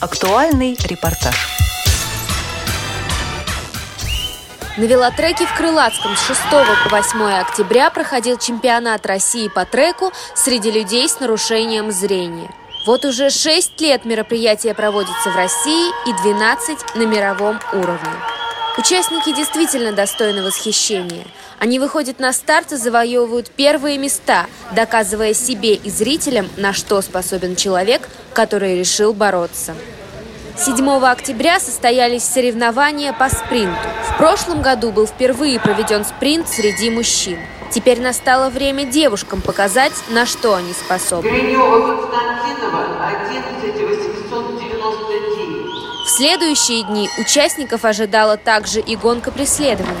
Актуальный 0.00 0.78
репортаж. 0.84 1.34
На 4.76 4.84
велотреке 4.84 5.44
в 5.44 5.56
Крылатском 5.56 6.14
с 6.14 6.24
6 6.24 6.40
по 6.50 6.88
8 6.88 7.20
октября 7.40 7.90
проходил 7.90 8.38
чемпионат 8.38 9.04
России 9.06 9.48
по 9.48 9.64
треку 9.64 10.12
среди 10.36 10.70
людей 10.70 11.08
с 11.08 11.18
нарушением 11.18 11.90
зрения. 11.90 12.48
Вот 12.86 13.04
уже 13.04 13.28
6 13.28 13.80
лет 13.80 14.04
мероприятие 14.04 14.72
проводится 14.72 15.30
в 15.30 15.34
России 15.34 15.90
и 16.08 16.12
12 16.22 16.94
на 16.94 17.02
мировом 17.02 17.58
уровне. 17.72 18.37
Участники 18.78 19.34
действительно 19.34 19.90
достойны 19.90 20.44
восхищения. 20.44 21.26
Они 21.58 21.80
выходят 21.80 22.20
на 22.20 22.32
старт 22.32 22.70
и 22.70 22.76
завоевывают 22.76 23.50
первые 23.50 23.98
места, 23.98 24.46
доказывая 24.70 25.34
себе 25.34 25.74
и 25.74 25.90
зрителям, 25.90 26.48
на 26.56 26.72
что 26.72 27.02
способен 27.02 27.56
человек, 27.56 28.08
который 28.34 28.78
решил 28.78 29.12
бороться. 29.12 29.74
7 30.56 30.88
октября 31.04 31.58
состоялись 31.58 32.22
соревнования 32.22 33.12
по 33.12 33.28
спринту. 33.28 33.88
В 34.12 34.16
прошлом 34.16 34.62
году 34.62 34.92
был 34.92 35.08
впервые 35.08 35.58
проведен 35.58 36.04
спринт 36.04 36.48
среди 36.48 36.88
мужчин. 36.88 37.38
Теперь 37.72 38.00
настало 38.00 38.48
время 38.48 38.84
девушкам 38.84 39.40
показать, 39.40 39.92
на 40.08 40.24
что 40.24 40.54
они 40.54 40.72
способны. 40.72 41.28
Гринева 41.28 41.96
Константинова 41.96 43.08
11 43.26 43.58
899. 43.64 43.87
В 46.08 46.10
следующие 46.10 46.84
дни 46.84 47.10
участников 47.18 47.84
ожидала 47.84 48.38
также 48.38 48.80
и 48.80 48.96
гонка 48.96 49.30
преследований. 49.30 49.92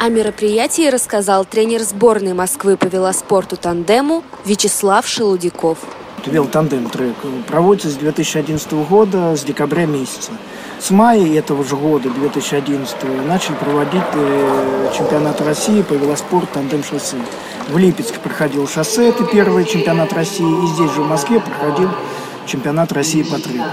О 0.00 0.08
мероприятии 0.08 0.90
рассказал 0.90 1.44
тренер 1.44 1.82
сборной 1.82 2.34
Москвы 2.34 2.76
по 2.76 2.86
велоспорту 2.86 3.56
тандему 3.56 4.24
Вячеслав 4.44 5.06
Шелудяков 5.06 5.78
велотандем 6.26 6.90
трек 6.90 7.14
проводится 7.46 7.88
с 7.88 7.94
2011 7.94 8.72
года, 8.88 9.36
с 9.36 9.44
декабря 9.44 9.86
месяца. 9.86 10.32
С 10.80 10.90
мая 10.90 11.24
этого 11.38 11.64
же 11.64 11.76
года, 11.76 12.10
2011, 12.10 12.96
начали 13.26 13.54
проводить 13.54 14.02
э, 14.12 14.90
чемпионат 14.96 15.40
России 15.40 15.82
по 15.82 15.94
велоспорту 15.94 16.48
тандем 16.54 16.84
шоссе. 16.84 17.16
В 17.68 17.78
Липецке 17.78 18.18
проходил 18.18 18.68
шоссе, 18.68 19.08
это 19.08 19.24
первый 19.24 19.64
чемпионат 19.64 20.12
России, 20.12 20.64
и 20.64 20.66
здесь 20.74 20.90
же 20.92 21.02
в 21.02 21.08
Москве 21.08 21.40
проходил 21.40 21.90
чемпионат 22.46 22.92
России 22.92 23.22
по 23.22 23.38
треку. 23.38 23.64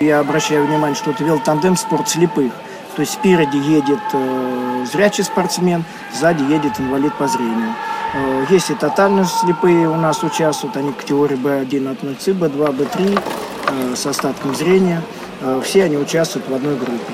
Я 0.00 0.20
обращаю 0.20 0.66
внимание, 0.66 0.96
что 0.96 1.10
это 1.10 1.22
велотандем 1.24 1.76
спорт 1.76 2.08
слепых. 2.08 2.52
То 2.96 3.02
есть 3.02 3.12
спереди 3.12 3.56
едет 3.56 4.00
э, 4.12 4.86
зрячий 4.90 5.24
спортсмен, 5.24 5.84
сзади 6.12 6.42
едет 6.42 6.80
инвалид 6.80 7.14
по 7.14 7.28
зрению. 7.28 7.74
Э, 8.14 8.46
есть 8.48 8.70
и 8.70 8.74
тотально 8.74 9.24
слепые 9.24 9.88
у 9.88 9.96
нас 9.96 10.22
участвуют, 10.24 10.76
они 10.76 10.92
категории 10.92 11.36
B1 11.36 11.92
от 11.92 12.02
0 12.02 12.14
B2, 12.14 12.76
B3 12.76 13.96
с 13.96 14.06
остатком 14.06 14.54
зрения. 14.54 15.02
Э, 15.40 15.60
все 15.64 15.84
они 15.84 15.96
участвуют 15.96 16.48
в 16.48 16.54
одной 16.54 16.76
группе. 16.76 17.12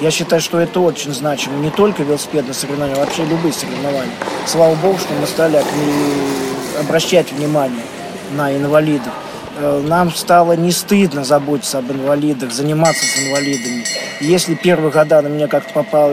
Я 0.00 0.12
считаю, 0.12 0.40
что 0.40 0.60
это 0.60 0.78
очень 0.80 1.12
значимо. 1.12 1.58
Не 1.58 1.70
только 1.70 2.04
велосипедные 2.04 2.54
соревнования, 2.54 2.96
а 2.96 3.04
вообще 3.04 3.24
любые 3.24 3.52
соревнования. 3.52 4.12
Слава 4.46 4.74
богу, 4.76 4.96
что 4.98 5.12
мы 5.14 5.26
стали 5.26 5.60
обращать 6.78 7.32
внимание 7.32 7.82
на 8.32 8.56
инвалидов. 8.56 9.12
Э, 9.56 9.82
нам 9.84 10.12
стало 10.12 10.52
не 10.52 10.70
стыдно 10.70 11.24
заботиться 11.24 11.78
об 11.78 11.90
инвалидах, 11.90 12.52
заниматься 12.52 13.04
с 13.04 13.18
инвалидами. 13.26 13.84
Если 14.20 14.54
первые 14.54 14.92
года 14.92 15.20
на 15.20 15.28
меня 15.28 15.48
как-то 15.48 15.72
попало 15.72 16.12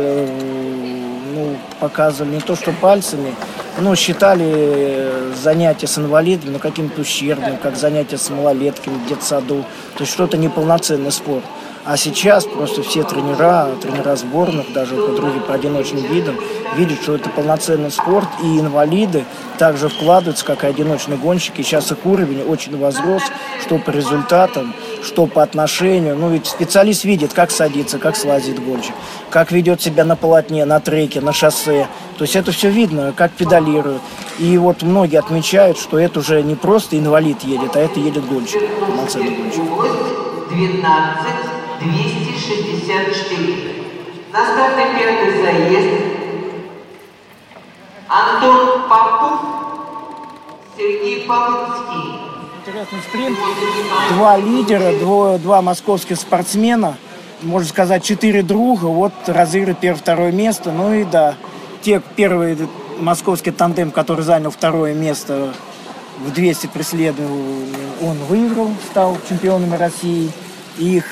ну, 1.35 1.57
показывали 1.79 2.35
не 2.35 2.41
то 2.41 2.55
что 2.55 2.71
пальцами, 2.71 3.35
но 3.77 3.93
считали 3.95 5.33
занятия 5.35 5.85
с 5.85 5.97
инвалидами 5.97 6.53
ну, 6.53 6.59
каким-то 6.59 7.01
ущербным, 7.01 7.57
как 7.57 7.75
занятия 7.75 8.17
с 8.17 8.29
малолетками 8.29 8.95
в 8.95 9.07
детсаду. 9.07 9.63
То 9.95 10.01
есть 10.01 10.13
что-то 10.13 10.37
неполноценный 10.37 11.11
спорт. 11.11 11.43
А 11.85 11.97
сейчас 11.97 12.45
просто 12.45 12.81
все 12.81 13.03
тренера, 13.03 13.69
тренера 13.79 14.15
сборных, 14.15 14.73
даже 14.73 14.95
по 14.95 15.11
другим, 15.11 15.43
по 15.43 15.53
одиночным 15.53 16.03
видам, 16.03 16.35
видят, 16.75 16.99
что 16.99 17.13
это 17.13 17.29
полноценный 17.29 17.91
спорт, 17.91 18.27
и 18.41 18.59
инвалиды 18.59 19.23
также 19.59 19.87
вкладываются, 19.87 20.45
как 20.45 20.63
и 20.63 20.67
одиночные 20.67 21.19
гонщики. 21.19 21.61
Сейчас 21.61 21.91
их 21.91 22.03
уровень 22.03 22.41
очень 22.41 22.75
возрос, 22.75 23.21
что 23.61 23.77
по 23.77 23.91
результатам, 23.91 24.73
что 25.03 25.27
по 25.27 25.43
отношению. 25.43 26.15
Ну, 26.17 26.31
ведь 26.31 26.47
специалист 26.47 27.03
видит, 27.03 27.33
как 27.33 27.51
садится, 27.51 27.99
как 27.99 28.15
слазит 28.15 28.65
гонщик, 28.65 28.95
как 29.29 29.51
ведет 29.51 29.79
себя 29.79 30.05
на 30.05 30.15
полотне, 30.15 30.65
на 30.65 30.79
треке, 30.79 31.21
на 31.21 31.33
шоссе. 31.33 31.87
То 32.17 32.23
есть 32.23 32.35
это 32.35 32.51
все 32.51 32.71
видно, 32.71 33.13
как 33.15 33.31
педалирует. 33.33 34.01
И 34.39 34.57
вот 34.57 34.81
многие 34.81 35.19
отмечают, 35.19 35.77
что 35.77 35.99
это 35.99 36.19
уже 36.19 36.41
не 36.41 36.55
просто 36.55 36.97
инвалид 36.97 37.43
едет, 37.43 37.75
а 37.75 37.79
это 37.79 37.99
едет 37.99 38.25
гонщик, 38.25 38.61
полноценный 38.79 39.35
гонщик. 39.35 39.61
12 40.49 41.54
264. 41.79 43.75
На 44.31 44.45
стартный 44.45 44.85
пятый 44.97 45.41
заезд. 45.41 46.03
Антон 48.07 48.87
Попов, 48.89 49.39
Сергей 50.77 51.25
Полынский. 51.27 52.19
Интересный 52.59 52.99
спринт. 53.07 53.37
Два 54.13 54.37
лидера, 54.37 54.93
два, 54.99 55.37
два 55.37 55.61
московских 55.61 56.17
спортсмена, 56.17 56.97
можно 57.41 57.67
сказать, 57.67 58.03
четыре 58.03 58.41
друга. 58.43 58.85
Вот 58.85 59.13
разыгрывает 59.27 59.79
первое-второе 59.79 60.31
место. 60.31 60.71
Ну 60.71 60.93
и 60.93 61.03
да, 61.03 61.35
те 61.81 62.01
первый 62.15 62.57
московский 62.99 63.51
тандем, 63.51 63.91
который 63.91 64.23
занял 64.23 64.51
второе 64.51 64.93
место 64.93 65.53
в 66.19 66.31
200 66.31 66.67
преследований, 66.67 67.73
он 68.01 68.17
выиграл, 68.29 68.71
стал 68.89 69.17
чемпионом 69.27 69.73
России. 69.73 70.31
Их 70.77 71.05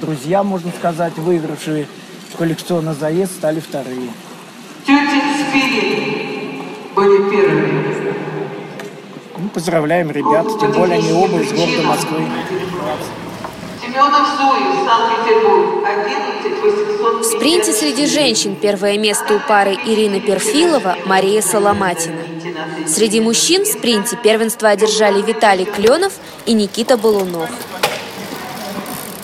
друзья, 0.00 0.42
можно 0.42 0.70
сказать, 0.78 1.16
выигравшие 1.16 1.86
коллекционный 2.36 2.94
заезд, 2.94 3.32
стали 3.32 3.60
вторые. 3.60 4.10
Тетя 4.86 5.20
Спирит 5.48 6.62
были 6.94 7.30
первыми. 7.30 8.14
Ну, 9.38 9.48
поздравляем 9.50 10.10
ребят, 10.10 10.46
тем 10.58 10.72
более 10.72 10.98
они 10.98 11.12
оба 11.12 11.40
из 11.40 11.52
города 11.52 11.82
Москвы. 11.82 12.24
В 17.20 17.24
спринте 17.24 17.72
среди 17.72 18.06
женщин 18.06 18.56
первое 18.56 18.98
место 18.98 19.34
у 19.34 19.40
пары 19.40 19.74
Ирина 19.74 20.20
Перфилова, 20.20 20.96
Мария 21.06 21.40
Соломатина. 21.40 22.20
Среди 22.86 23.20
мужчин 23.20 23.64
в 23.64 23.68
спринте 23.68 24.16
первенство 24.16 24.68
одержали 24.68 25.22
Виталий 25.22 25.64
Кленов 25.64 26.12
и 26.46 26.52
Никита 26.52 26.96
Балунов. 26.96 27.50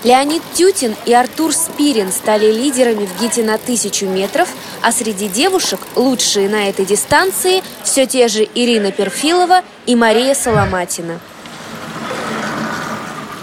Леонид 0.04 0.42
Тютин 0.52 0.94
и 1.06 1.14
Артур 1.14 1.54
Спирин 1.54 2.12
стали 2.12 2.52
лидерами 2.52 3.06
в 3.06 3.20
ГИТе 3.20 3.42
на 3.42 3.56
тысячу 3.56 4.04
метров, 4.06 4.50
а 4.82 4.92
среди 4.92 5.28
девушек 5.28 5.80
лучшие 5.96 6.50
на 6.50 6.68
этой 6.68 6.84
дистанции 6.84 7.62
все 7.82 8.06
те 8.06 8.28
же 8.28 8.46
Ирина 8.54 8.92
Перфилова 8.92 9.62
и 9.86 9.96
Мария 9.96 10.34
Соломатина. 10.34 11.20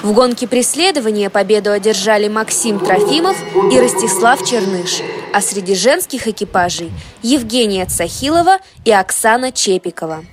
В 0.03 0.13
гонке 0.13 0.47
преследования 0.47 1.31
победу 1.31 1.71
одержали 1.71 2.27
Максим 2.27 2.79
Трофимов 2.79 3.37
и 3.71 3.79
Ростислав 3.79 4.47
Черныш, 4.47 5.01
а 5.33 5.41
среди 5.41 5.73
женских 5.73 6.27
экипажей 6.27 6.91
Евгения 7.23 7.87
Цахилова 7.87 8.59
и 8.85 8.91
Оксана 8.91 9.51
Чепикова. 9.51 10.23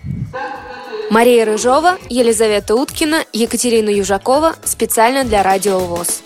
Мария 1.10 1.46
Рыжова, 1.46 1.98
Елизавета 2.10 2.74
Уткина, 2.74 3.24
Екатерина 3.32 3.88
Южакова 3.88 4.56
специально 4.64 5.24
для 5.24 5.42
Радио 5.42 5.78
ВОЗ. 5.78 6.20